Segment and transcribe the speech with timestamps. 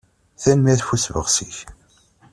[0.41, 1.57] Tanemmirt ɣef usebɣes-ik.